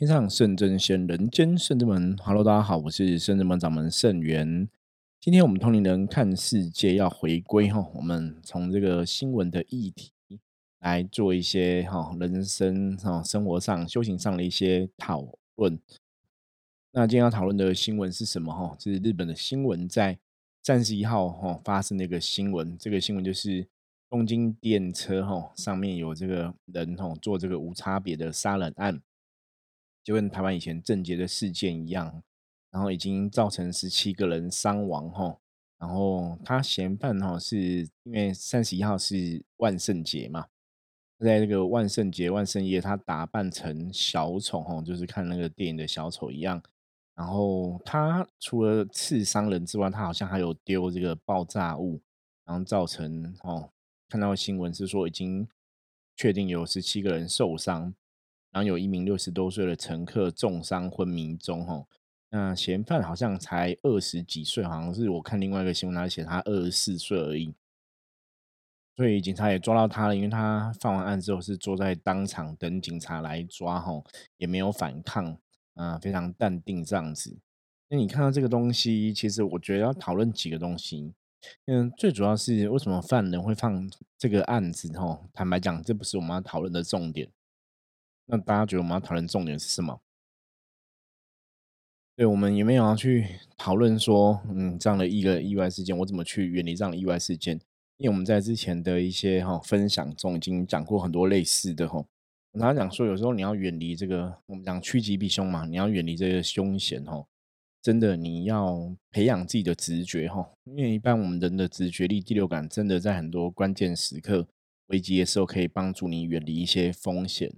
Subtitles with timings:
[0.00, 2.16] 天上圣真仙，人间圣真门。
[2.24, 4.66] Hello，大家好，我是圣真门掌门圣元。
[5.20, 10.10] 今天我们通灵人看世界要回归哈，我们从这个新闻的议题
[10.78, 15.22] 来做一些哈人生哈生活上修行上的一些讨
[15.56, 15.78] 论。
[16.92, 18.74] 那今天要讨论的新闻是什么哈？
[18.78, 20.18] 是日本的新闻，在
[20.62, 22.74] 三十一号哈发生的一个新闻。
[22.78, 23.68] 这个新闻就是
[24.08, 28.98] 东京电车哈上面有这个人哈做这个无差别的杀人案。
[30.02, 32.22] 就跟台湾以前郑捷的事件一样，
[32.70, 35.38] 然后已经造成十七个人伤亡哈，
[35.78, 40.46] 然后他嫌犯哈是因为三十一号是万圣节嘛，
[41.18, 46.62] 在那个万圣节万圣夜，他打扮成小丑哈，就是看那个电影的小丑一样，
[47.14, 52.00] 然后他除了刺伤人之外，他好像还有丢这个爆炸物，
[52.46, 53.70] 然后造成哦，
[54.08, 55.46] 看到新闻是说已经
[56.16, 57.94] 确定有十七个人受伤。
[58.52, 61.86] 然后有一名六十多岁的乘客重伤昏迷中，吼，
[62.30, 67.54] 那嫌犯好像才二十几岁，好像是我看另外一个新闻，他写他二十四岁而已，
[68.96, 74.04] 所以警察也抓到他了，因为他犯完案之后是坐在当场等警察来抓，吼，
[74.36, 75.38] 也没有反抗，
[75.74, 77.38] 啊，非常淡定这样子。
[77.88, 81.12] 那你看到这个东西，其实我觉得要讨论几个东西，
[81.66, 87.28] 嗯，最主要是为什么犯人会放这个案子，吼，坦白讲，这不是我们要讨论的重点。
[88.30, 90.00] 那大家觉得我们要讨论重点是什么？
[92.14, 97.58] 对我们有没有要去讨论说，嗯，这样的一个意外事件，我怎么去远离这样的意外事件？
[97.96, 102.04] 因为我们在之前的一些哈分享中已经讲过很多类似的哈。
[102.52, 107.26] 我常讲说，有时候你要远离这个，我们讲趋吉避凶嘛，你要远离这个凶险哈。
[107.82, 114.46] 真的，你要培养自己的直觉哈，因为一般我们人的直觉力、第六感，真的在很多关键时刻、
[114.88, 117.50] 危机的时候，可以帮助你远离一些风险。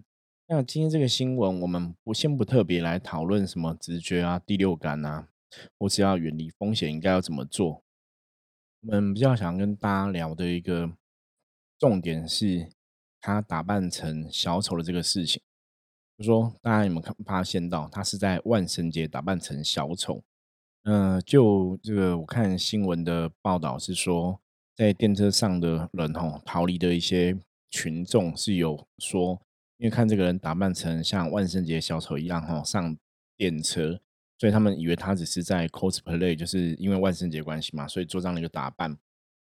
[0.54, 5.26] 那今天这个新闻，我们不先不特别来讨论什么直觉啊、第六感啊，
[5.78, 7.82] 或是要远离风险应该要怎么做。
[8.82, 10.92] 我们比较想跟大家聊的一个
[11.78, 12.68] 重点是，
[13.18, 15.40] 他打扮成小丑的这个事情。
[16.18, 20.22] 就说大家有没有看发现到，他是在万圣节打扮成小丑？
[20.82, 24.38] 嗯，就这个我看新闻的报道是说，
[24.76, 27.38] 在电车上的人吼逃离的一些
[27.70, 29.40] 群众是有说。
[29.82, 32.96] 因为看这个人打扮成像万圣节小丑一样哈，上
[33.36, 33.98] 电车，
[34.38, 38.96] 所以他们以为他只是在 cosplay，就是因为万圣节关系嘛，所以做这样的一个打扮。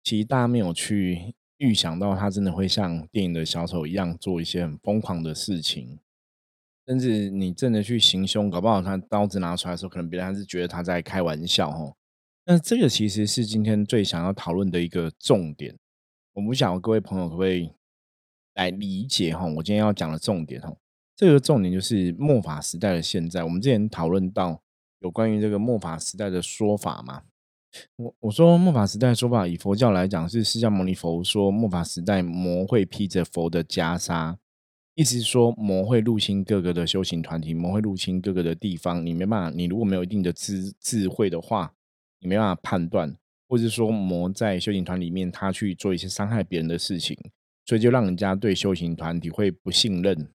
[0.03, 5.97] 其实大家没有去预想到他真的会像电影的小丑一样做一些很疯狂的事情，
[6.85, 11.91] 甚至你真的去行凶，搞不好他刀子拿出来的时候，可能别人还是觉得他在开玩笑哈。
[12.45, 15.75] 那这个其实是今天最想要讨论的一个重点。
[16.33, 17.71] 我不想各位朋友可不可以。
[18.57, 20.75] 来理解哈，我今天要讲的重点哈，
[21.15, 23.43] 这个重点就是末法时代的现在。
[23.43, 24.61] 我们之前讨论到
[24.99, 27.21] 有关于这个末法时代的说法嘛，
[27.97, 34.35] 我我说末法时代说法，以佛教来讲是释迦牟尼佛说末法时代魔会披着佛的袈裟，
[34.95, 41.71] 意思是说魔会入侵各个的修行团体，魔会入侵各个的地方，你没办法，你如果没有一定的智智慧的话，
[42.19, 43.15] 你没办法判断，
[43.47, 47.15] 或者说魔在修行团里面他去做一些伤害别人的事情。
[47.67, 50.31] 所以就让人家对修行团体会不信任，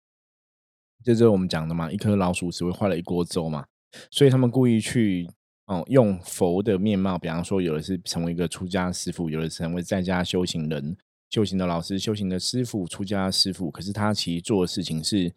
[1.05, 3.67] 这就是我们讲的嘛，一颗老鼠只会坏了一锅粥嘛。
[4.11, 5.29] 所以他们故意去
[5.67, 10.97] 哦，用佛的面貌，比方说有的是成为一个出家师傅，有的成为在家修行人、
[11.29, 13.71] 修行的老师、修行的师傅、出家师傅。
[13.71, 15.31] 可是他其实做的事情是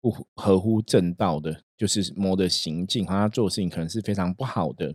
[0.00, 4.92] 不合乎正道的，就是魔的行径，他做的事情可能是非常不好的。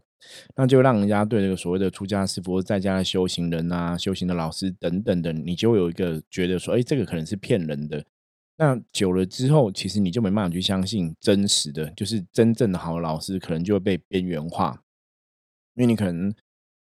[0.55, 8.03] 那就让人家对这个所谓的出家师傅、在家的修行人啊、修行的老师等等的，你就有一个觉得说，哎，这个可能是骗人的。
[8.57, 14.83] 那久了之后，其实你就没办法去相信真实的，就是真正的好老师，可能就会被边缘化，
[15.75, 16.31] 因为你可能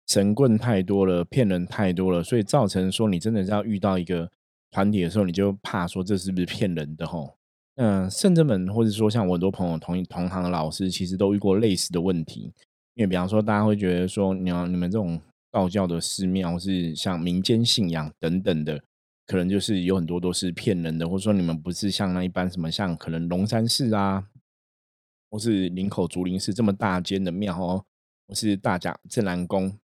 [0.06, 4.30] 神棍太多了，骗人太多了，所以造成说你真的是要遇到一个
[4.70, 7.34] 团体的时候，你就怕说这是不是骗人的吼。
[7.76, 12.52] 嗯，圣者们或者说像我很多朋友同同行的老师，其实都遇过类似的问题。
[12.94, 15.20] 因为比方说，大家会觉得说，你要你们这种
[15.50, 18.82] 道教的寺庙是像民间信仰等等的，
[19.26, 24.26] 可能就是有很多都是骗人的，或者说你们不是像那一般什么像可能龙山寺啊，
[25.30, 27.84] 或是林口竹林寺这么大间的庙哦，
[28.26, 29.78] 或是大甲镇澜宫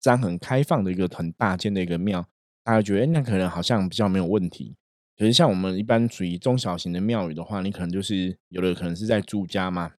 [0.00, 2.26] 这样很开放的一个很大间的一个庙，
[2.62, 4.74] 大家觉得那可能好像比较没有问题。
[5.18, 9.92] 可是像我们一般属于中小型的庙宇的话，你可能就是有的可能是在住家嘛。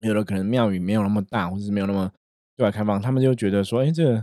[0.00, 2.12] 有的可能庙宇没有那么大，或者是没有那么
[2.56, 4.20] 对外开放，他们就觉得说，哎，这个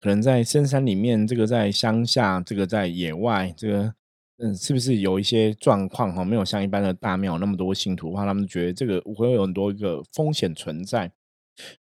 [0.00, 3.94] 可能在深山里面，这个在乡下，这个在野外，这个
[4.38, 11.10] 嗯，是不是有一些状况哈，没有像一般的大庙那么多信徒的话，他们觉得这个会有很多一个风险存在，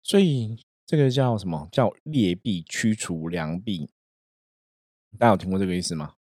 [0.03, 3.89] 所以这个叫什么叫劣币驱除良币？
[5.17, 6.13] 大家有听过这个意思吗？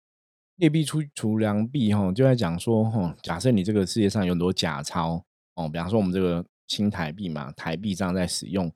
[0.57, 5.25] 劣币驱除良币哈，就在讲说哈，假设你这个世界上有很多假钞
[5.55, 8.73] 哦，比方说我们这个新台币嘛，台币这样在使用，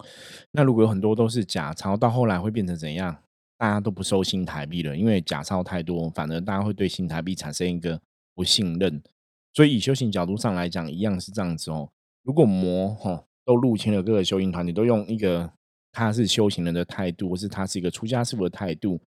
[0.50, 3.16] 那如果有很多都是假钞，到后来会变成怎样？
[3.56, 7.98] 大家都不收新台币了，因为假钞太多，反而大家会对新台币产生一个
[8.34, 9.00] 不信任。
[9.54, 11.88] 所以以修行角度上来讲，一样是这样子哦。
[12.24, 15.48] 如果魔哈都入侵了各个修行团体，都用一个
[15.92, 19.00] 他是修行人的态度，或是他是一个出家师傅的态度，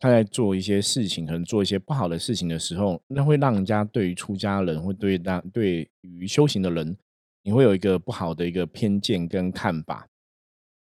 [0.00, 6.96] 他在做一些事情，可能做一些不好的事情的时候，那会让人家对于出家人，会对大对于修行的人，
[7.44, 10.08] 你会有一个不好的一个偏见跟看法。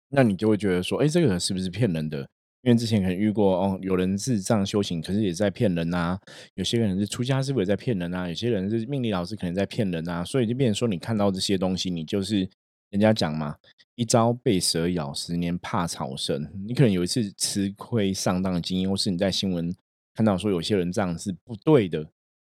[0.10, 2.26] 那你就会觉得说，哎，这个人是不是骗人的？
[2.62, 6.18] 因为之前可能遇过哦，有人是这样修行，可是也在骗人呐。
[6.54, 8.28] 有些人是出家师傅也在骗人呐。
[8.28, 10.24] 有些人是命理老师，可能在骗人呐。
[10.24, 12.50] 所以就变成说，你看到这些东西，你就是
[12.90, 13.56] 人家讲嘛，
[13.96, 16.48] 一朝被蛇咬，十年怕草绳。
[16.66, 19.76] 你可能有一次吃亏上当的经验，或是你在新闻
[20.14, 22.02] 看到说有些人这样是不对的，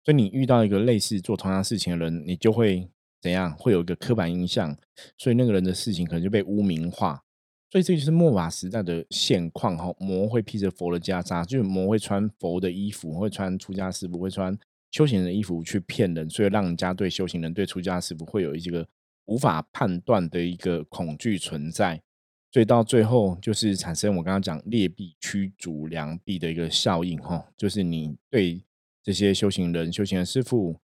[0.04, 2.88] 所以你遇到一个类似做同样事情的人，你就会
[3.20, 3.52] 怎样？
[3.56, 4.76] 会有一个刻板印象，
[5.16, 7.22] 所以那个人的事情可能就被污名化。
[7.70, 14.56] 所以这就是末法时代的现况哈，魔会披着佛的袈裟，就是魔会穿佛的衣服，会穿出家师傅会穿
[14.90, 18.88] 修行人的衣服去骗人，所以让人家对修行人、对出家师傅会有一个
[19.26, 22.00] 无法判断的一个恐惧存在，
[22.50, 28.62] 所以到最后就是产生我刚刚讲劣币驱逐良币的一个效应哈，就是你对
[29.02, 30.78] 这些修行人、修行的师傅，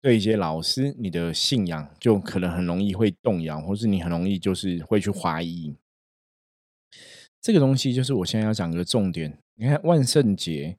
[0.00, 5.76] 对一些老师，你的信仰就可能很容易会动摇，或是你很容易就是会去怀疑。
[7.40, 9.38] 这个东西就是我现在要讲的重点。
[9.54, 10.76] 你看万圣节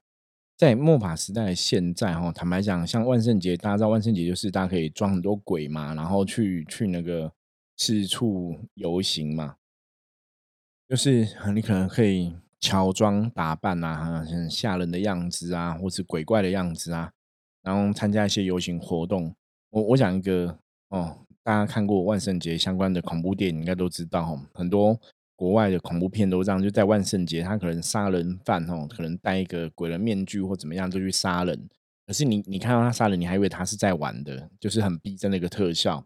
[0.58, 7.34] 在末法时代，现在哈，坦白讲，像万圣节，大家知道万圣节就是大家可以装很多鬼嘛，然后去去那个
[7.76, 9.56] 四处游行嘛，
[10.88, 17.12] 就是你可能可以乔装打扮啊，很吓人的样子啊，或是鬼怪的样子啊，
[17.64, 19.36] 然后参加一些游行活动。
[19.70, 20.58] 我我讲一个
[20.90, 25.00] 哦，大家看过万圣节相关的恐怖电影，应该都知道哈，很多。
[25.36, 31.70] 国外的恐怖片都这样，就在万圣节，他可能杀人犯哦，可能戴一个鬼人面具或怎么样就去杀人。
[32.06, 36.06] 可是你你看到他杀人，你还以为他是在玩的，就是很逼真的一个特效。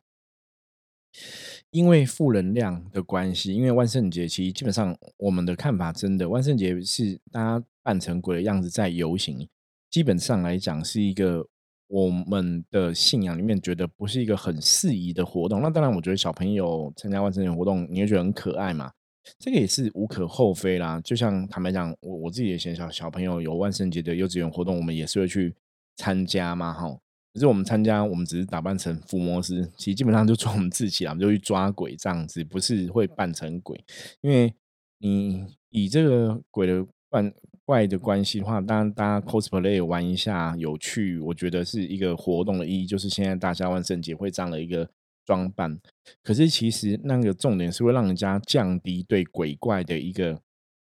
[1.71, 9.49] 因为负能量的关系，因为万圣节其实基本上我们的看法真的，万圣节是大家扮成鬼的样子在游行，
[9.93, 11.47] 基本上来讲是一个
[11.85, 15.61] 我们的信仰里面觉得不是一个很适宜的活动。
[15.61, 18.91] 那当然，我觉得小朋友参加万圣节活动，你会觉得很可爱嘛？
[19.37, 25.53] 这个也是无可厚非啦，就像坦白讲，我我自己的小小小朋友有万圣节的幼稚园活动，我们也是会去
[25.95, 26.89] 参加嘛，哈。
[27.31, 33.79] 可是我们参加，我们只是打扮成伏魔师，其实基本上就做我们自己啊，就去抓鬼这样子，不是会扮成鬼。
[34.21, 34.51] 因为
[34.97, 37.31] 你以这个鬼的扮
[37.65, 44.89] 怪的关系的话，当然大家 cosplay 玩一下有趣，我觉得是一个活动的意义，就是现在大家万圣节会这样的一个。
[45.25, 45.79] 装扮，
[46.21, 50.41] 可是其实那个重点是会让人家降低对鬼怪的一个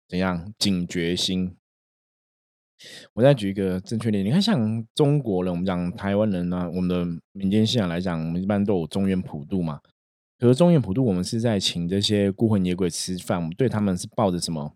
[0.08, 1.56] 怎样警觉心。
[3.14, 9.82] 我再举一个正确点，你看像中国人，我们讲台湾人呢，我们的民间信仰来讲，我们一般都有中原普渡嘛。
[10.38, 14.76] 可是中原普渡，我们是在请这些孤魂野鬼吃饭，我们对他们是抱着什么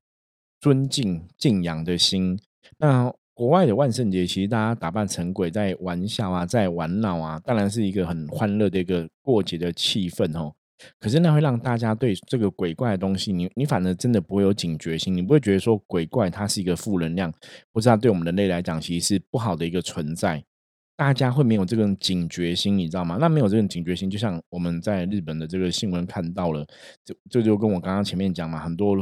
[0.62, 2.40] 尊敬敬仰的心。
[2.78, 10.54] 那国外的万圣节，其实大家打扮成鬼在玩笑啊，在玩闹啊，当然是一个很欢乐的一个过节的气氛哦。
[11.00, 17.34] 可是那会让大家对这个鬼怪的东西，你你反而真的不会有警觉心，你不会觉得说鬼怪它是一个负能量，
[17.74, 20.44] 或者它对我们人类来讲其实是不好的一个存在。
[20.96, 23.18] 大家会没有这个警觉心，你知道吗？
[23.20, 26.64] 那没有这种警觉心，就像我们在日本的这个新闻看到了，
[27.04, 28.96] 这这就跟我刚刚前面讲嘛，很多。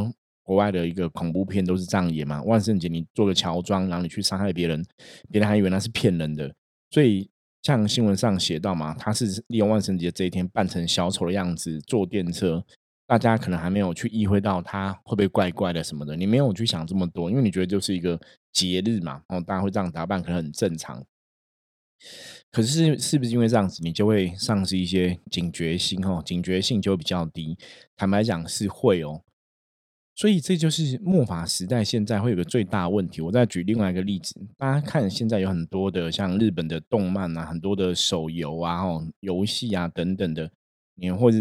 [0.49, 2.41] 国外的一个恐怖片都是这样演嘛？
[2.41, 4.83] 万圣节你做个乔装，然后你去伤害别人，
[5.29, 6.51] 别人还以为那是骗人的。
[6.89, 7.29] 所以
[7.61, 12.65] 像新闻上写到嘛，他是利用万圣节这一天扮成小丑的样子坐电车，
[13.05, 16.15] 大家可能还没有去意会到他会不会怪怪的什么的。
[16.15, 18.19] 你没有去想这么多，因为你觉得就是一个
[18.51, 21.05] 节日嘛，然后大家会这样打扮，可能很正常。
[22.49, 26.03] 可是是不是因为这样子，你就会丧失一些警觉心？
[26.03, 27.55] 哦，警觉性就会比较低。
[27.95, 29.21] 坦白讲是会哦。
[30.19, 33.21] 所以这就是末法时代，现在会有个最大问题。
[33.21, 40.51] 我再举另外一个例子，大家看现在有很多的像日本的动漫啊，很多的手游啊、哦游戏啊等等的，
[40.95, 41.37] 你或者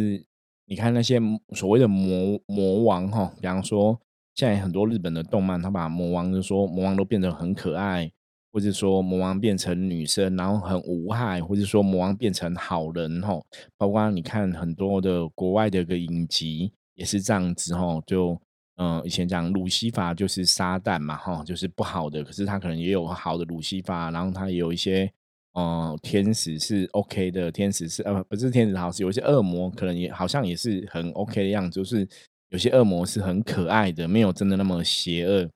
[0.66, 1.20] 你看那些
[1.56, 4.00] 所谓的魔魔王哈，比方说
[4.37, 8.08] 现在很多日本的动漫，他把魔王就说魔王都变得很可爱，
[8.52, 13.44] 或者说魔王变成女生，然后很无害，或者说魔王变成好人吼，
[13.76, 18.40] 包括你看很多的国外的一个影集也是这样子吼，就
[18.78, 25.11] 嗯以前讲鲁西法就是撒旦嘛哈，就是不好的，可是他可能也有好的鲁西法，然后他也有一些
[25.54, 32.08] 嗯天使是 OK 的，天使是呃不是天使好，是有一些恶魔可能也好像也是很 OK 的样子，就是
[32.50, 35.50] 有些恶魔是很可爱的，没有真的那么邪恶。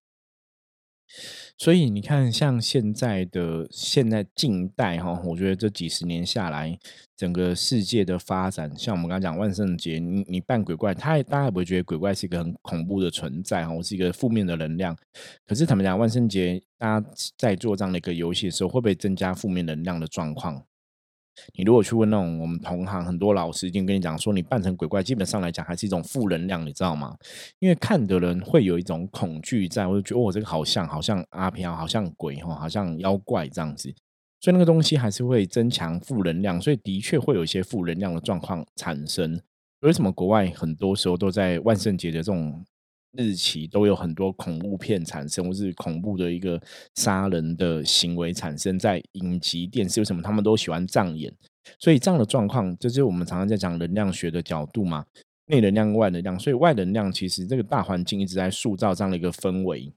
[1.59, 6.76] 所以你看，像现在的现在近代哈，我觉得这几十年下来，
[7.16, 14.97] 整个世界的发展，像我们刚刚讲万圣节，你你扮鬼怪，他大家也不会觉得鬼怪是一个很恐怖的存在哈，是一个负面的能量。
[15.47, 20.64] 可是他们讲万圣节，大家在做这样的一个游戏的时候，会不会增加负面能量的状况？
[21.55, 27.17] 你如果去问那种我们同行很多老师，已经跟你讲说，你扮成鬼怪，基本上来讲还是一种负能量，你知道吗？
[27.59, 33.95] 因为看的人会有一种恐惧在，我就觉得哦，这个好像好像阿飘，好像鬼哈，好像妖怪这样子，
[34.41, 39.41] 所以那个东西还是会增强负能量，所以的确会有一些负能量的状况产生。
[39.81, 42.65] 为什么国外很多时候都在万圣节的这种？
[43.12, 46.61] 日期都有很多恐怖片产生，或是恐怖的一个
[46.95, 51.33] 杀人的行为产生在影集、电视，为什么他们都喜欢这样演？
[51.78, 55.04] 所以这样的状况，就是我们常常在讲能量学的角度嘛，
[55.47, 56.38] 内能量、外能量。
[56.38, 59.92] 所以外能量其实这个大环境一直在塑造这样的一个氛围。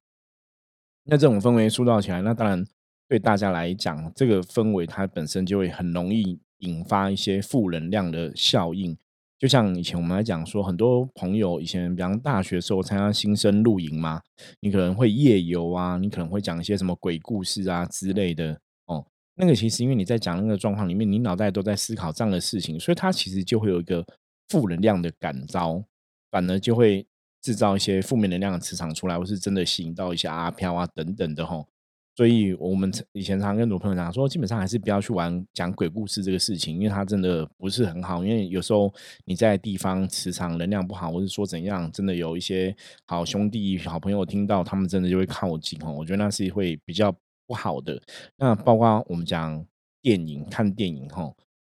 [1.06, 2.66] 那这种氛围塑造起来，那当然
[3.08, 8.98] 对大家来讲，这个氛围它本身就会很容易引发一些负能量的效应。
[9.38, 14.22] 就像以前我们来讲说，很多朋友以前，比方大学时候参加新生露营嘛，
[14.62, 19.06] 你可能会夜游啊，你可能会讲一些什么鬼故事啊之类的哦。
[19.36, 24.06] 那个其实因为你在讲那个状况里面，你脑袋都在思考这样的事情，所以它其实就会有一个
[24.48, 25.84] 负能量的感召，
[26.32, 27.06] 反而就会
[27.42, 31.68] 制造一些负面能量的磁场出来，或是真的吸引到一些阿飘啊等等的吼。
[32.16, 38.24] 所以，我们以前常跟很多朋友讲说，基本上还是不要去玩讲鬼故事这个事情，因为它真的不是很好。
[38.24, 38.94] 因为有时候
[39.26, 42.74] 你在地方磁场能量不好，或者说怎样，真的有一些
[43.06, 45.92] 好兄弟、好朋友听到，他们真的就会靠近哦。
[45.92, 47.14] 我觉得那是会比较
[47.46, 48.02] 不好的。
[48.38, 49.66] 那包括我们讲
[50.02, 51.30] 电影、看电影哈。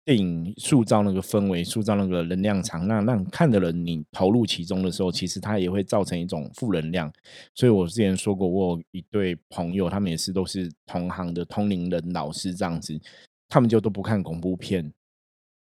[0.07, 7.11] 电影塑造那个氛围，塑造那个能量场，那让看的人你投入其中的时候，其实它也会造成一种负能量。
[7.53, 12.97] 所以我之前说过，我有一对朋友，他们也是都是同行的通灵人老师这样子，
[13.49, 14.93] 他们就都不看恐怖片。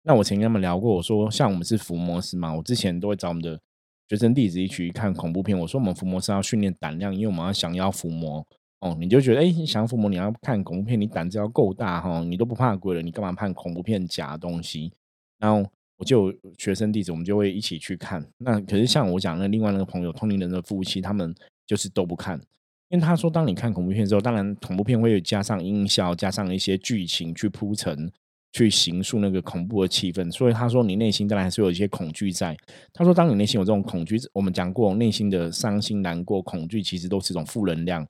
[0.04, 3.61] 那我曾经跟他们聊过，我说像我们是伏魔师嘛，我之前都会找我们的
[4.09, 5.59] 学生弟子一起看恐怖片。
[5.59, 8.47] 我说我们伏魔师要训练胆量，因为我们要降妖伏魔。
[8.80, 14.92] 哦，你就觉得哎，想父母你要看恐怖片，你胆子要够大哈，你都不怕鬼了，你干嘛看恐怖片假东西？
[15.38, 18.25] 然后我就学生弟子，我们就会一起去看。
[18.38, 21.35] 那可是像我讲的另外那个朋友，通灵人的夫妻，他们
[21.66, 22.40] 就是都不看，
[22.88, 28.08] 因为他说，当你看恐怖片之后，当然恐怖片会加上音效，加上一些剧情去铺陈，
[28.52, 32.56] 去形塑那个恐怖的气氛，所以他说你内心当然还是有一些恐惧在。
[32.92, 38.06] 他说，当你内心有这种恐惧，我们讲过，内心的伤心、难过、恐惧，其实都是一种负能量。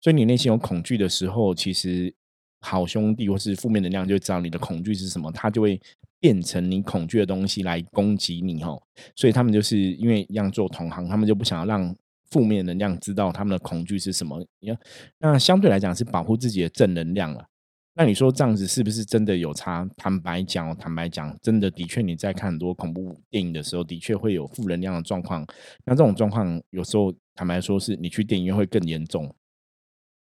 [0.00, 2.12] 所以你内心有恐惧的时候，其实
[2.60, 5.80] 好兄弟或是负面能量就知道你的恐惧是什么，他就会
[6.18, 8.82] 变成你恐惧的东西来攻击你吼。
[9.16, 11.94] 所以他们就是因为一样做同行，他们就不想要让
[12.30, 14.44] 负面能量知道他们的恐惧是什么。
[15.18, 17.46] 那相对来讲是保护自己的正能量了。
[17.94, 19.86] 那你说这样子是不是真的有差？
[19.96, 25.44] 坦白讲，坦白讲，真的的确你在看很多恐怖电影的时候，的确会有负能量的状况。
[25.84, 29.34] 那这种状况有时候坦白说，是你去电影院会更严重。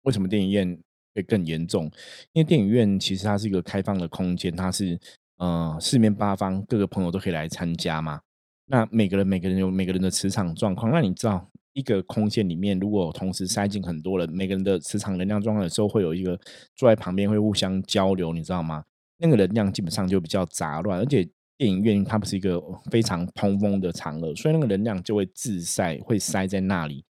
[0.04, 0.80] 为什么电影院
[1.16, 1.86] 会更严重？
[2.34, 5.00] 因为电影院其实它是一个开放的空间，它是
[5.38, 8.22] 呃四面八方各个朋友都可以来参加嘛。
[8.66, 10.92] 那每个人每个人有每个人的磁场状况。
[10.92, 16.40] 那你知道一个空间里面如果同时塞进很多人，每个人的磁场能量状况的时候，会有一个
[16.76, 18.84] 坐在旁边会互相交流，你知道吗？
[19.18, 21.28] 那个能量基本上就比较杂乱，而且
[21.58, 27.04] 电影院它不是一个非常通风的场合，所以那个能量就会自塞，会塞在那里。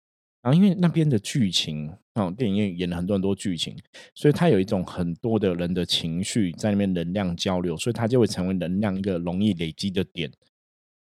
[0.47, 1.91] 然后因为那边的剧情。
[2.13, 3.77] 哦，电影院演了很多很多剧情，
[4.15, 10.31] 所以它有一种很多的人的情绪在那边能量交流，所以它就会成为能量一个容易累积的点。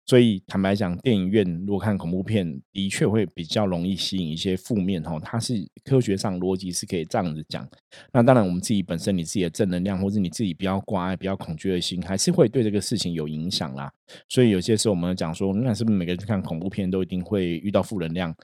[0.06, 5.02] 所以坦白讲，电影院如果看恐怖片，的确会比较容易吸引一些负面。
[5.02, 7.68] 哈，它是科学上逻辑是可以这样子讲。
[8.14, 13.92] 那当然，我们自己本身你自己的正能量，或者你自己比较挂碍、比较恐惧的心，还是会对这个事情有影响啦。
[14.28, 18.36] 所以有些时候我们讲说，那是不是每个人看恐怖片都一定会遇到负能量？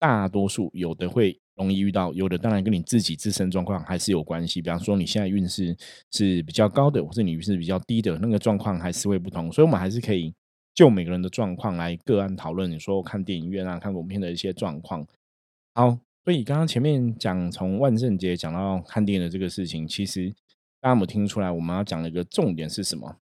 [0.00, 1.38] 大多数有的会。
[1.56, 4.62] 容易遇到有的，当然跟你自己自身状况还是有关系。
[4.62, 5.76] 比方说，你现在运势
[6.10, 9.52] 是比较高的，或是你运势比较低的，那个状况还是会不同。
[9.52, 10.32] 所以，我们还是可以
[10.74, 12.70] 就每个人的状况来个案讨论。
[12.70, 15.06] 你说看电影院啊，看恐怖片的一些状况。
[15.74, 20.30] 好，所以刚刚前面讲从万圣节讲到看电影的这个事情，其实
[20.80, 21.50] 大家有没有听出来？
[21.50, 23.18] 我们要讲的一个重点是什么？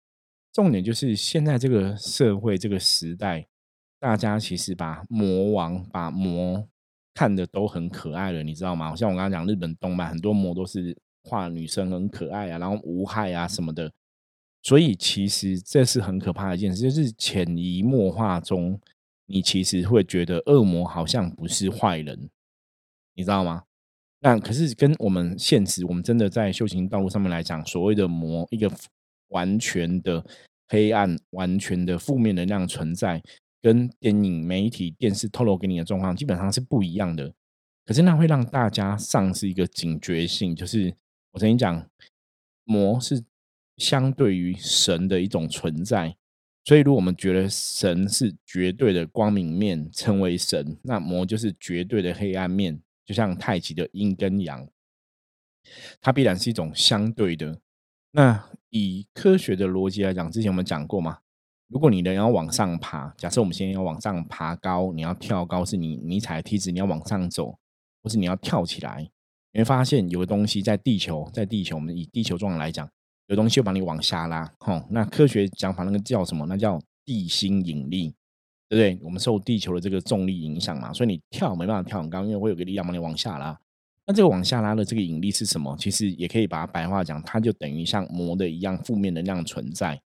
[0.52, 3.46] 重点就是现在这个社会这个时代，
[4.06, 6.64] 大家其实把魔王把魔
[7.12, 8.94] 看的都很可爱了，你知道吗？
[8.94, 13.90] 像我刚刚讲日本动漫，很多魔都是画女生很可爱啊，然后无害啊什么的。
[14.62, 18.80] 所以其实这是很可怕的一件事，就是潜移默化中，
[19.26, 22.30] 你其实会觉得恶魔好像不是坏人。
[23.14, 23.64] 你知道吗？
[24.20, 28.70] 那可是跟我们现实，我们真的在修行道路上面来讲，所谓的魔，一个
[29.30, 30.24] 完全的
[30.68, 33.20] 黑暗、完全的负面能量存在，
[33.66, 37.34] 跟电影、媒体、电视透露给你的状况基本上是不一样的。
[37.84, 40.94] 可是那会让大家丧失一个警觉性，就是
[41.32, 41.90] 我曾经讲，
[42.62, 43.24] 魔是
[43.76, 46.16] 相对于神的一种存在。
[46.62, 52.80] 所以，如果我们觉得神是绝对的光明面，称为神，那魔就是绝对的黑暗面。
[53.04, 54.68] 就像太极的阴跟阳，
[56.00, 57.60] 它必然是一种相对的。
[58.12, 61.18] 那以科学的逻辑来讲，之前我们讲过嘛，
[61.68, 67.58] 如果你人要往上爬，假设我们现在要往上爬高，你要跳高，是你你踩梯子，你要往上走，
[68.02, 69.08] 或是你要跳起来，
[69.52, 72.88] 你会发现有个东西在地球，在地球，我们以地球状来讲，
[73.26, 74.50] 有东西会把你往下拉。
[74.60, 76.46] 吼，那科学讲法那个叫什么？
[76.46, 78.14] 那叫地心引力。
[78.68, 79.06] 对不对？
[79.06, 83.56] 我们受地球的这个重力影响嘛，所以你跳没办法跳很高，因为会有个力量把你往下拉。
[84.04, 85.76] 那这个往下拉的这个引力是什么？
[85.78, 90.02] 其实也可以把它白话讲，它就等于像魔的一样负面能量存在，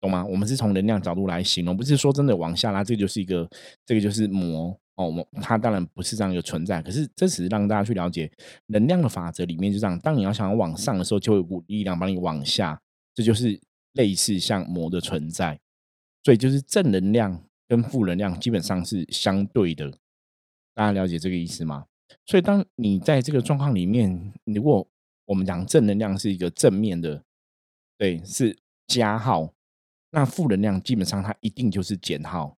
[0.00, 0.24] 懂吗？
[0.24, 3.48] 我们是从能量角度来形容，不是说真的往下拉，这个就是一个，
[3.84, 5.08] 这个就是魔哦。
[5.08, 8.30] 我它当然不是这样一个存在，可是这只是让大家去了解
[8.66, 9.98] 能量的法则里面就这样。
[10.00, 12.80] 当你要想要往上的时候，就会有股力量把你往下，
[13.14, 13.60] 这就是
[13.94, 15.58] 类似像魔的存在。
[16.24, 19.90] 所以就是正能量跟负能量基本上是相对的，
[20.74, 21.86] 大家了解这个意思吗？
[22.26, 24.86] 所以当你在这个状况里面，如果
[25.26, 27.22] 我们讲正能量是一个正面的，
[27.96, 29.52] 对，是加号，
[30.10, 32.56] 那负能量基本上它一定就是减号，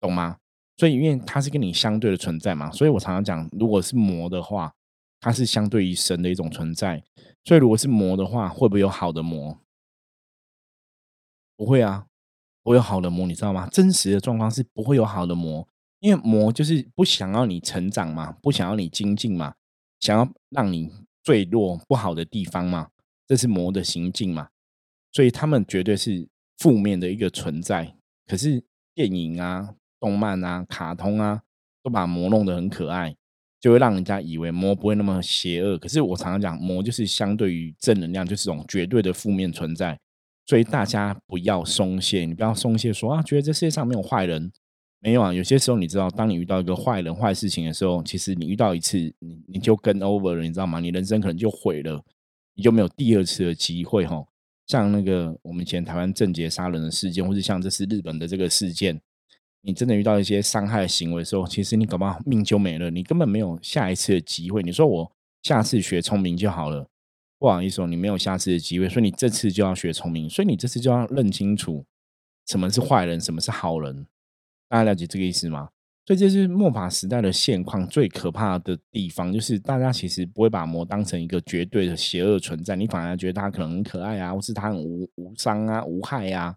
[0.00, 0.38] 懂吗？
[0.76, 4.74] 所以因为它是跟你相对的存在嘛，所以我常常讲，如果是魔的话，
[5.20, 7.02] 它是相对于神的一种存在。
[7.44, 9.60] 所以如果是魔的话，会不会有好的魔？
[11.56, 12.06] 不会啊。
[12.64, 13.66] 不会有好的魔，你知道吗？
[13.68, 15.66] 真实的状况是不会有好的魔，
[16.00, 19.54] 因为魔就是不想要你成长嘛，不想要你精进嘛，
[19.98, 22.90] 想要让你坠落不好的地方嘛，
[23.26, 24.50] 这是魔的行径嘛，
[25.12, 27.94] 所以他们绝对是负面的一个存在。
[28.26, 28.62] 可是
[28.94, 31.42] 电影啊、动漫啊、卡通啊，
[31.82, 33.16] 都把魔弄得很可爱，
[33.60, 35.78] 就会让人家以为魔不会那么邪恶。
[35.78, 39.98] 可是我常常讲，魔就是相对于正能量，就是种绝对的负面存在。
[40.46, 44.50] 所以大家不要松懈，你不要松懈，说啊，觉得这世界上没有坏人，
[45.00, 45.32] 没有啊。
[45.32, 50.80] 有些时候，你知道，当你遇到一个坏人、坏事情的时候，其实你遇到一次，你你就跟 over 了，你知道吗？
[50.80, 52.02] 你人生可能就毁了，
[52.54, 54.24] 你就没有第二次的机会哈。
[54.68, 59.00] 像那个我们以前台湾正杰杀人的事件，或是像这次日本的这个事件，
[59.62, 64.62] 你真的遇到一些伤害行为的时候，其实你搞不好命就没了，你根本没有下一次的机会。
[64.62, 66.88] 你说我下次学聪明就好了。
[67.40, 71.84] 不好意思哦，你没有下次的机会，所以你这次就要学聪明，所以你这次就要认清楚
[72.46, 74.06] 什么是坏人，什么是好人。
[74.68, 75.68] 大家了解这个意思吗？
[76.08, 86.56] 所以这是末法时代的现况最可怕的地方，就是大家其实不会把魔当成一个绝对的邪恶存在，你反而觉得他可能很可爱啊，或是他很无无伤啊、无害呀。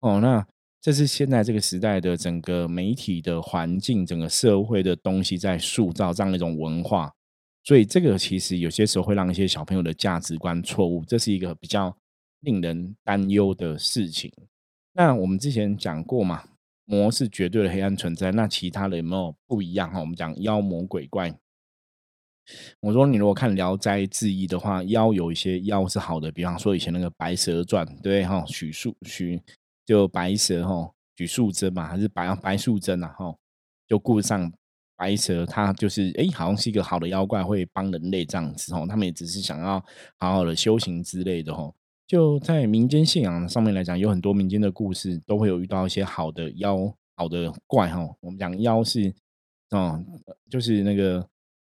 [0.00, 0.46] 哦，那
[0.82, 7.10] 这是现在这个时代的整个媒体的环境、整个社会的东西在塑造这样一种文化。
[7.62, 11.96] 所以这个其实有些时候会让一些小朋友的价值观错误，这是一个比较
[12.40, 14.30] 令人担忧的事情。
[14.92, 16.44] 那我们之前讲过嘛，
[16.84, 20.00] 魔是绝对的黑暗存在，那其他的有没有不一样哈？
[20.00, 21.34] 我们讲妖魔鬼怪，
[22.80, 29.40] 我说你如果看《聊斋志异》的话，妖有一些妖是好的，比方说以前那个《白蛇传》，对哈，许素许
[29.86, 33.34] 就白蛇哈，许素贞嘛，还是白白素贞啊哈，
[33.86, 34.52] 就顾上。
[34.96, 38.86] 白蛇，它就是哎，好像是一个好的妖怪，会帮人类这样子哦。
[38.88, 39.84] 他们也只是想要
[40.18, 41.74] 好好的修行之类的哦。
[42.06, 48.08] 就在民间信仰上面来讲，有很多民间的故事都会有遇到一些好的妖、好的怪哈。
[48.20, 49.14] 我们讲妖是
[49.70, 50.04] 哦，
[50.50, 51.26] 就是那个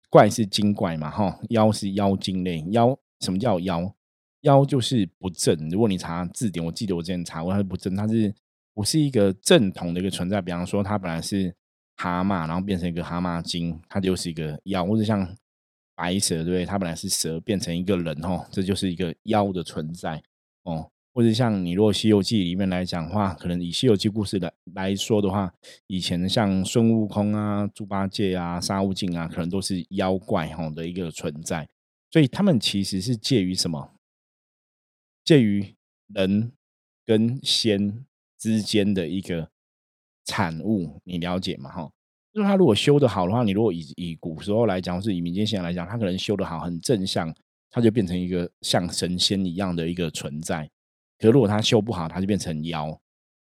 [0.09, 2.63] 怪是精怪嘛哈，妖是妖精类。
[2.71, 3.93] 妖什么叫妖？
[4.41, 5.69] 妖就是不正。
[5.69, 8.33] 如果你查字典，我记得我之前查过，它是不正，它是
[8.73, 10.41] 不是一个正统的一个存在？
[10.41, 11.55] 比方说，它本来是。
[11.97, 15.23] 蛤蟆，然后变成一个蛤蟆精，它就是一个妖，或者像
[15.95, 16.65] 白蛇，对不对？
[16.65, 20.21] 它本来是蛇，变成一个人，哦，这就是一个妖的存在，
[20.63, 20.89] 哦。
[21.13, 25.53] 或者像你如果《西游记》里面来讲的话，可能以《西游记》故事来来说的话，
[25.87, 31.67] 以前像孙悟空啊、猪八戒啊、沙悟净啊，可能都是妖怪哈的一个存在，
[32.09, 33.91] 所以他们其实是介于什么？
[35.25, 35.75] 介于
[36.07, 36.53] 人
[37.05, 38.05] 跟仙
[38.37, 39.49] 之间的一个
[40.23, 41.69] 产物，你了解吗？
[41.69, 41.91] 哈，
[42.33, 47.33] 就是他如果修得好的话，你如果以以古时候来讲，或是以民间信仰来讲，他可能修得好，很正向，
[47.69, 50.69] 他就变成一个像神仙一样的一个存在。
[51.19, 52.99] 可如果他修不好，他就变成妖，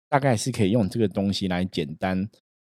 [0.09, 2.29] 大概是可以用这个东西来简单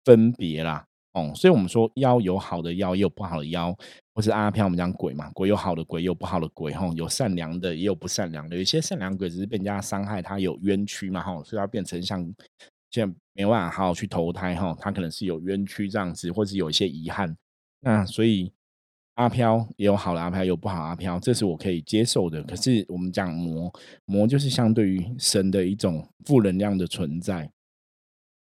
[0.06, 0.86] 分别啦。
[1.14, 3.76] 哦，所以我们说妖有好的妖，也有不好的妖，
[4.14, 8.56] 或是阿飘，我们讲鬼嘛，鬼有好的鬼，有不好的鬼，吼，有善良的，也有不善良的。
[8.56, 12.24] 有些善良鬼只是被人家伤害，他有冤屈嘛，吼，所以他变成像
[12.92, 17.38] 现在没办法好好去投胎，哈，他可能是有冤屈这样子，或是有一些遗憾。
[17.82, 18.52] 那所以。
[19.18, 22.44] 阿飘也有好的阿飘，有不好阿飘，这是我可以接受的。
[22.44, 23.74] 可是我们讲魔，
[24.06, 27.52] 魔就是相对于神的一种负能量的存在，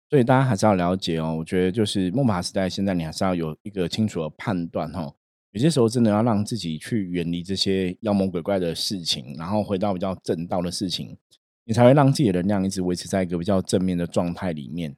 [0.09, 1.37] 所以大家还是要了解哦。
[1.37, 5.09] 我觉得就是木马时代，现在你还是要有一个清楚的判断哈。
[5.51, 11.17] 有些时候真的要让自己去远离这些妖魔鬼怪的事情，然后回到比较正道的事情，
[11.67, 14.95] 你才会让自己的能量一直维持在一个比较正面的状态里面。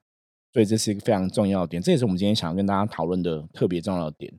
[0.53, 4.31] 所以这是一个非常重要的点，这也是我们今天想要跟大家讨论的特别重要的点。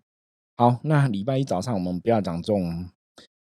[0.56, 2.88] 好，那礼拜一早上我们不要讲这种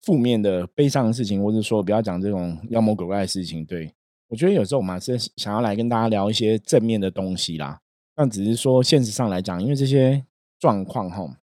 [0.03, 3.65] 负面的、悲伤的事情，或者说不要讲这种妖魔鬼怪的事情。
[3.65, 3.93] 对
[4.27, 7.79] 我觉得有时候我们还是想要来跟大家聊一些正面的东西啦。
[8.15, 10.25] 那只是说现实上来讲，因为这些
[10.59, 11.37] 状况哈，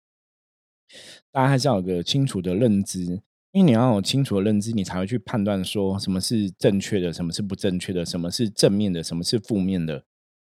[1.32, 3.22] 大家还是要有个清楚的认知。
[3.54, 10.04] 因为你要有清楚的认知，你才会去判断说什么是正确的，什么是不正确的，什么是正面的，什么是负面的，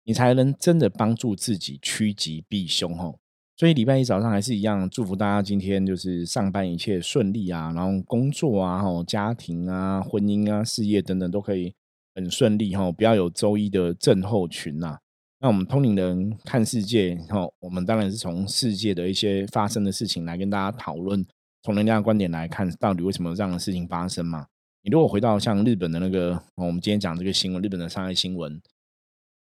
[0.05, 3.13] 你才能真的帮助自己趋吉避凶哈。
[3.55, 11.75] 所以礼拜一早上还是一样，祝福大家今天就是上班一切顺利啊，然后工作啊、家庭啊、婚姻啊、事业等等都可以
[12.15, 14.97] 很顺利哈，不要有周一的症候群呐。
[15.39, 21.23] 那我们通灵人看世界哈，我们当然是从世界的一些发生的事情来跟大家讨论，
[21.65, 24.45] 从人家的观点来看，到底为什么这样的事情发生嘛？
[24.83, 28.61] 你如果回到像日本的那个，我们今天讲这个新闻，日本的商业新闻。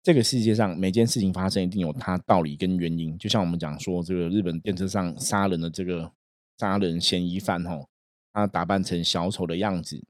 [0.02, 6.12] 这个世界上每件事情发生一定有它道理跟原因，就像我们讲说，这个日本电车上杀人的这个
[6.58, 7.86] 杀人嫌疑犯哦，
[8.34, 10.04] 他打扮成小丑的样子，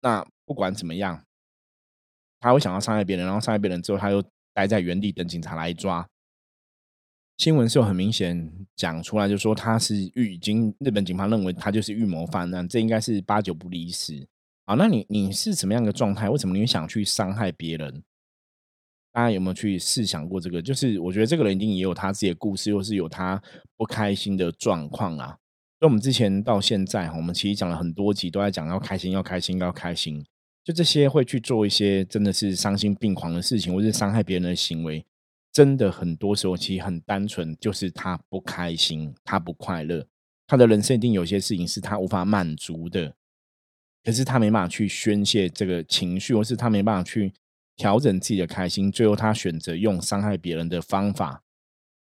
[0.00, 1.24] 那不管怎么样，
[2.40, 4.20] 他会想要伤害别人，然后伤害别人之后，他又
[4.52, 6.08] 待在原地等警察来抓。
[7.36, 14.26] 新闻是有很明显讲出来，就说他是预已经日本警方认为他就是预谋犯，那这应该是八九不离十。
[14.66, 16.30] 好，那你你是什么样的状态？
[16.30, 18.02] 为什么你会想去伤害别人？
[19.12, 20.62] 大家有没有去试想过这个？
[20.62, 23.42] 就是我觉得这个人一定也有他自己的故事，或是有他
[23.76, 25.38] 不开心的状况啊。
[25.80, 30.24] 所以，我们之前到现在，我们其实讲了很多集，都在讲要开心，要开心，要开心。
[30.64, 35.04] 就这些会去做一些真的是伤心病狂的事情，或是伤害别人的行为，
[35.54, 40.06] 真的很多时候其实很单纯，就是他不开心，他不快乐，
[40.46, 43.14] 他的人生一定有些事情是他无法满足的，
[44.02, 47.32] 可是他没办法去宣泄这个情绪，或是他没办法去。
[47.76, 51.42] 调整自己的开心，最后他选择用伤害别人的方法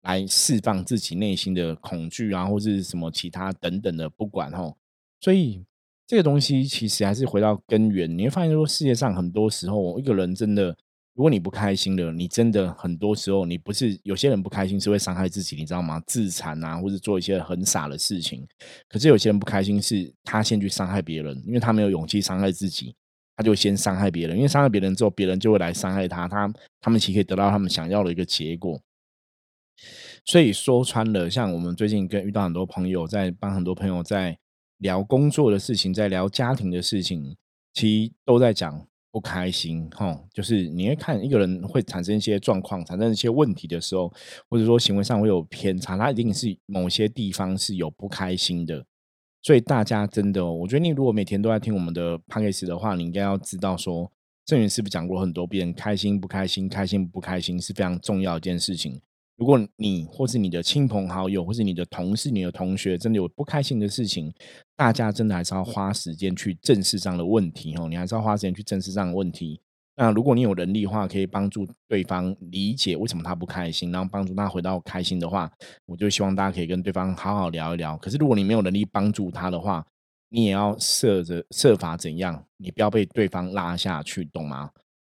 [0.02, 4.76] 来释放自己内心的恐惧啊，或是什么其他等等的，不管吼。
[5.20, 5.64] 所以
[6.06, 10.76] 这个东西其实还是回到根源，你会发现说，世界上很多时候一个人真的，
[11.14, 16.02] 如果你不开心了，你真的很多时候你不是有些人不开心是会伤害自己，你知道吗？
[16.06, 18.46] 自残啊，或者做一些很傻的事情。
[18.88, 22.94] 可是有些人不开心是他先去伤害别人，因为他没有勇气伤害自己。
[23.36, 28.80] 他就先伤害别人，因为伤害别人之后，别人就会来伤害他，他他们其实可以得到他们想要的一个结果。
[30.24, 34.38] 所以说穿了，像我们最近跟遇到很多朋友，在帮很多朋友在
[34.78, 37.36] 聊工作的事情，在聊家庭的事情，
[37.72, 39.88] 其实都在讲不开心。
[39.90, 44.12] 哈，就是你会看一个人会产生一些状况，产生一些问题的时候，
[44.50, 48.84] 或者说行为上会有偏差，他一定是某些地方是有不开心的。
[49.40, 54.10] 所以大家真的，我觉得你如果每天都在听我们的 p o d c a 的话，你应该要知道说，
[54.44, 59.00] 郑源是不是讲过很多遍，开心不开心，开心不开心是非常重要一件事情。
[59.36, 64.32] 如果你或是你的亲朋好友，或是你的同事、你的同学，真的有不开心的事情，
[64.76, 67.88] 大家真的还是要花时间去正视这样的问题哦。
[67.88, 69.60] 你还是要花时间去正视这样的问题。
[69.96, 75.50] 那如果你有能力的话，可以帮助对方理解为什么他不开心，然后帮助他回到开心的话，
[75.86, 77.96] 我就希望大家可以跟对方好好聊一聊。
[77.98, 79.86] 可是如果你没有能力帮助他的话，
[80.30, 84.70] 你也要设着设法怎样，你不要被对方拉下去，懂吗？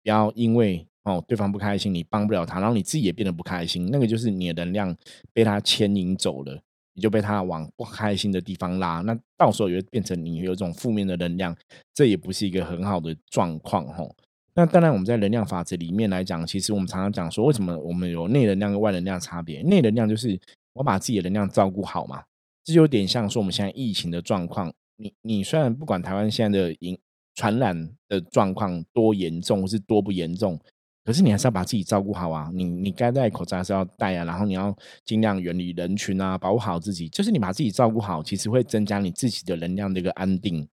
[0.03, 4.95] 不要因为哦对方不开心，你帮不了他，然后你自己也变得不开心，那个就是你的能量
[5.33, 6.61] 被他牵引走了。
[6.93, 11.55] 你就被他往不开心的地方拉，那到时候也会变成你有一种负面的能量，
[11.93, 14.15] 这也不是一个很好的状况吼。
[14.55, 19.61] 那当然，我们在能量法则里面来讲，其实我们常常讲说，为什么我们有内能量跟外能量差别？
[19.61, 20.39] 内能量就是
[20.73, 22.23] 我把自己的能量照顾好嘛，
[22.63, 24.73] 这就有点像说我们现在疫情的状况。
[24.95, 26.97] 你你虽然不管台湾现在的影
[27.35, 30.59] 传染的状况多严重，或是多不严重。
[31.07, 32.51] 可是你还是要把自己照顾好啊！
[32.53, 37.07] 你你该戴口罩还是要戴啊，然后你要尽量远离人群啊，保护好自己。
[37.07, 40.67] 就是你把自己照顾好，其实会增加你自己的能量的一个安定。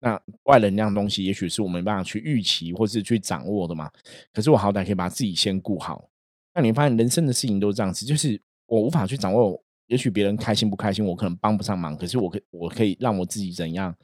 [0.00, 3.90] 那外能量东西，也许是我没办法去预期或是去掌握的嘛。
[4.32, 6.08] 可是我好歹可以把自己先顾好。
[6.54, 11.94] 那你发现人生的事情都是这样子，就是我无法去掌握，也许别人开心不开心，我可能帮不上忙。
[11.94, 13.94] 可是我可我可以让我自己怎样，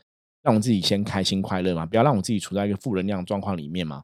[0.43, 4.03] 让我自己先开心快乐嘛，不要让我自己处在一个负能量状况里面嘛。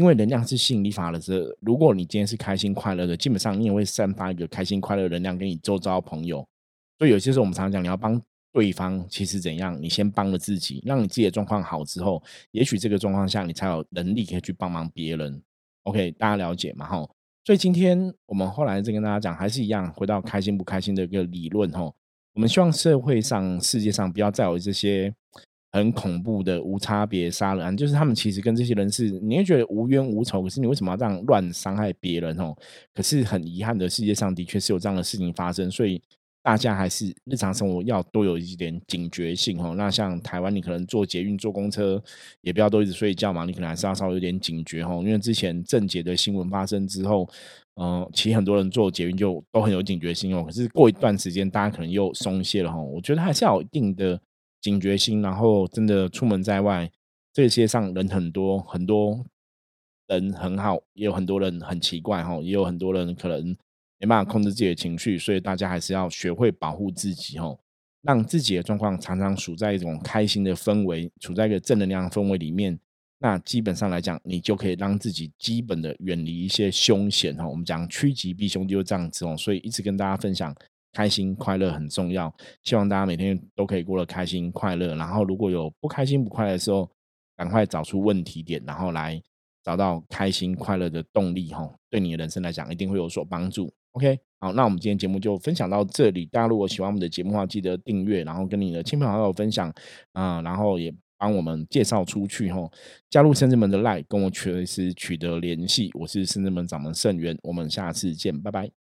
[0.00, 6.42] 因为能量是吸引力法则，如果你今天是开心快乐的，基本上你也会散发一个开心快乐能量给你周遭朋友。
[6.98, 8.18] 所以有些时候我们常常讲，你要帮
[8.50, 9.78] 对方，其实怎样？
[9.78, 15.42] 你先帮了自己，让你自己的状况好之后，也许这个状况下你才有能力可以去帮忙别人。
[15.82, 16.86] OK，大家了解吗？
[16.86, 17.06] 哈，
[17.44, 21.70] 所以今天我们后来再跟大家讲，还是一样，回到开心不开心的一个理论。
[21.72, 21.82] 哈，
[22.32, 25.14] 我们希望社会上、世界上不要再有这些。
[25.72, 32.52] 很恐怖的无差别杀人案，就是他们其实跟这些人是，你会觉得无冤无仇，可是你为什么要这样乱伤害别人哦？
[32.92, 36.02] 可是很遗憾的，世界上的确是有这样的事情发生，所以
[36.42, 39.74] 大家还是日常生活要多有一点警觉性哦。
[39.76, 42.02] 那像台湾，你可能坐捷运、坐公车，
[42.40, 45.00] 也不要都一直睡觉嘛，你可能还是要稍微有点警觉哦。
[45.04, 47.28] 因为之前郑捷的新闻发生之后，
[47.80, 50.42] 嗯，其实很多人坐捷运就都很有警觉性哦。
[50.44, 52.82] 可是过一段时间，大家可能又松懈了哈。
[52.82, 54.20] 我觉得还是要有一定的。
[54.60, 56.90] 警觉心，然后真的出门在外，
[57.32, 59.24] 这些上人很多，很多
[60.08, 63.56] 人很好，也有很多人很奇怪哈，也有很多人可能
[63.98, 67.56] 没办法控制自己的情绪，所以大家还是要学会保护自己哈，
[68.02, 72.78] 让自己的状况常常处在一种开心的氛围，处在一个正能量氛围里面，
[73.18, 77.48] 那基本上来讲，你就可以让自己基本的远离一些凶险哈。
[77.48, 80.54] 我们讲趋吉避凶就是这样子哦，所以一直跟大家分享。
[80.92, 82.32] 开心快乐很重要，
[82.64, 84.94] 希望大家每天都可以过得开心快乐。
[84.96, 86.90] 然后如果有不开心不快乐的时候，
[87.36, 89.20] 赶快找出问题点，然后来
[89.62, 91.52] 找到开心快乐的动力。
[91.52, 93.72] 哈，对你的人生来讲，一定会有所帮助。
[93.92, 96.26] OK，好，那我们今天节目就分享到这里。
[96.26, 99.72] 大家如果喜欢我们的节目的话，记得订阅，然后跟你的亲朋好友分享
[100.12, 102.52] 啊，然后也帮我们介绍出去。
[102.52, 102.68] 哈，
[103.08, 105.90] 加入深圳门的 Lie，跟我随时取得联系。
[105.94, 108.79] 我是深圳门掌门盛元，我们下次见，拜拜。